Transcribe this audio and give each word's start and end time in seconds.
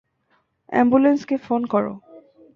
এম্বুলেন্সকে 0.71 1.35
phone 1.37 1.61
করো। 1.65 1.93